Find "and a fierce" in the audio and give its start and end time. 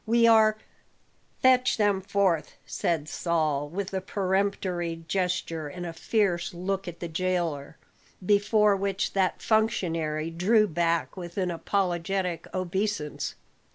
5.67-6.55